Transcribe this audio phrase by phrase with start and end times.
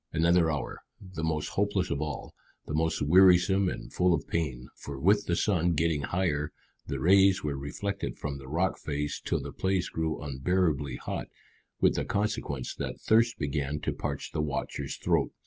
[0.11, 2.33] Another hour, the most hopeless of all,
[2.65, 6.51] the most wearisome and full of pain, for with the sun getting higher
[6.87, 11.27] the rays were reflected from the rock face till the place grew unbearably hot,
[11.81, 15.31] with the consequence that thirst began to parch the watcher's throat.